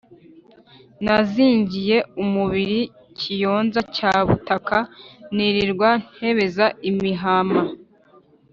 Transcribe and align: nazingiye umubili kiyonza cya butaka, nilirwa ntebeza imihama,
nazingiye 1.05 1.97
umubili 2.23 2.81
kiyonza 3.17 3.79
cya 3.95 4.13
butaka, 4.27 4.77
nilirwa 5.35 5.89
ntebeza 6.13 6.65
imihama, 6.89 7.59